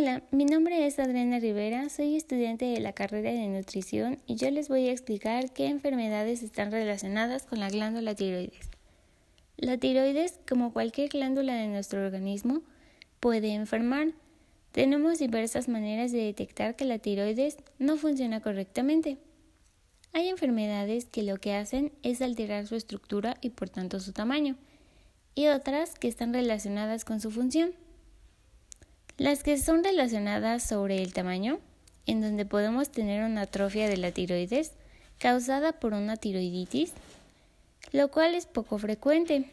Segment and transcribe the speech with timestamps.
[0.00, 4.48] Hola, mi nombre es Adriana Rivera, soy estudiante de la carrera de nutrición y yo
[4.48, 8.70] les voy a explicar qué enfermedades están relacionadas con la glándula tiroides.
[9.56, 12.62] La tiroides, como cualquier glándula de nuestro organismo,
[13.18, 14.12] puede enfermar.
[14.70, 19.18] Tenemos diversas maneras de detectar que la tiroides no funciona correctamente.
[20.12, 24.54] Hay enfermedades que lo que hacen es alterar su estructura y por tanto su tamaño,
[25.34, 27.72] y otras que están relacionadas con su función.
[29.18, 31.58] Las que son relacionadas sobre el tamaño,
[32.06, 34.74] en donde podemos tener una atrofia de la tiroides
[35.18, 36.92] causada por una tiroiditis,
[37.90, 39.50] lo cual es poco frecuente.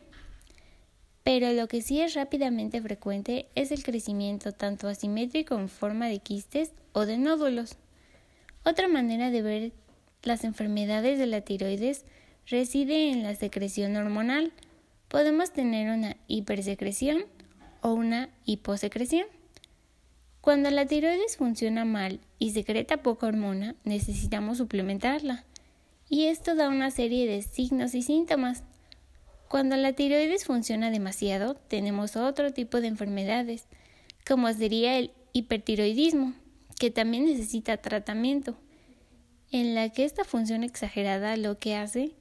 [1.24, 6.20] Pero lo que sí es rápidamente frecuente es el crecimiento tanto asimétrico en forma de
[6.20, 7.76] quistes o de nódulos.
[8.63, 9.72] Otra manera de ver
[10.22, 12.05] las enfermedades de la tiroides
[12.46, 14.54] reside en la secreción hormonal.
[15.08, 17.26] Podemos tener una hipersecreción
[17.82, 19.26] o una hiposecreción.
[20.45, 25.43] Cuando la tiroides funciona mal y secreta poca hormona, necesitamos suplementarla.
[26.07, 28.63] Y esto da una serie de signos y síntomas.
[29.49, 33.65] Cuando la tiroides funciona demasiado, tenemos otro tipo de enfermedades,
[34.24, 36.35] como sería el hipertiroidismo,
[36.77, 38.55] que también necesita tratamiento,
[39.52, 42.12] en la que esta función exagerada lo que hace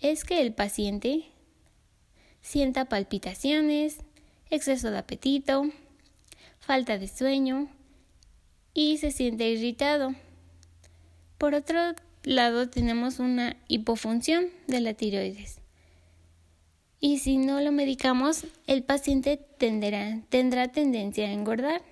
[0.00, 1.26] es que el paciente
[2.40, 3.98] sienta palpitaciones,
[4.48, 5.70] exceso de apetito,
[6.70, 7.66] falta de sueño
[8.74, 10.14] y se siente irritado.
[11.36, 11.80] Por otro
[12.22, 15.58] lado, tenemos una hipofunción de la tiroides.
[17.00, 21.82] Y si no lo medicamos, el paciente tenderá, tendrá tendencia a engordar,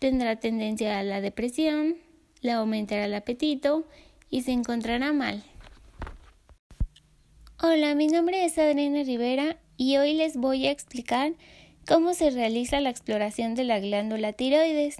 [0.00, 1.98] tendrá tendencia a la depresión,
[2.40, 3.86] le aumentará el apetito
[4.28, 5.44] y se encontrará mal.
[7.62, 11.34] Hola, mi nombre es Adriana Rivera y hoy les voy a explicar
[11.90, 14.98] ¿Cómo se realiza la exploración de la glándula tiroides?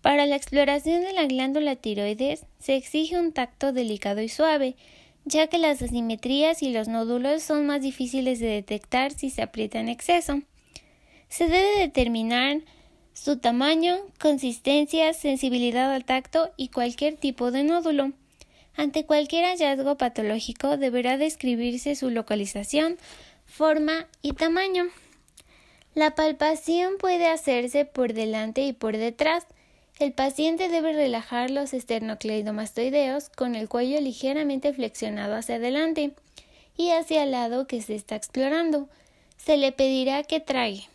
[0.00, 4.76] Para la exploración de la glándula tiroides se exige un tacto delicado y suave,
[5.24, 9.80] ya que las asimetrías y los nódulos son más difíciles de detectar si se aprieta
[9.80, 10.40] en exceso.
[11.28, 12.60] Se debe determinar
[13.12, 18.12] su tamaño, consistencia, sensibilidad al tacto y cualquier tipo de nódulo.
[18.76, 22.98] Ante cualquier hallazgo patológico deberá describirse su localización,
[23.46, 24.90] forma y tamaño.
[26.00, 29.44] La palpación puede hacerse por delante y por detrás.
[29.98, 36.14] El paciente debe relajar los esternocleidomastoideos con el cuello ligeramente flexionado hacia adelante
[36.74, 38.88] y hacia el lado que se está explorando.
[39.36, 40.88] Se le pedirá que trague.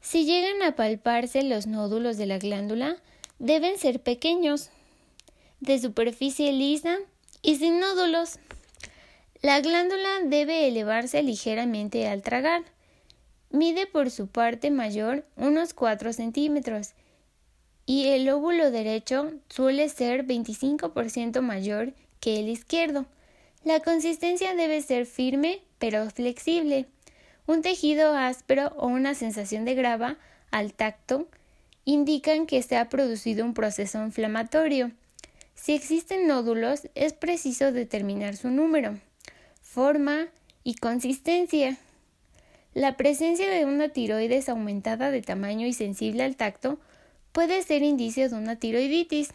[0.00, 2.96] Si llegan a palparse los nódulos de la glándula,
[3.38, 4.70] deben ser pequeños,
[5.60, 6.98] de superficie lisa
[7.42, 8.40] y sin nódulos.
[9.40, 12.64] La glándula debe elevarse ligeramente al tragar.
[13.50, 16.92] Mide por su parte mayor unos 4 centímetros
[17.86, 23.06] y el lóbulo derecho suele ser 25% mayor que el izquierdo.
[23.64, 26.86] La consistencia debe ser firme pero flexible.
[27.46, 30.18] Un tejido áspero o una sensación de grava
[30.50, 31.28] al tacto
[31.86, 34.90] indican que se ha producido un proceso inflamatorio.
[35.54, 38.98] Si existen nódulos, es preciso determinar su número,
[39.62, 40.28] forma
[40.62, 41.78] y consistencia.
[42.78, 46.78] La presencia de una tiroides aumentada de tamaño y sensible al tacto
[47.32, 49.30] puede ser indicio de una tiroiditis.